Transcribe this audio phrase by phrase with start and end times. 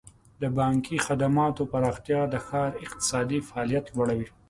[0.41, 4.27] د بانکي خدماتو پراختیا د ښار اقتصادي فعالیت لوړوي.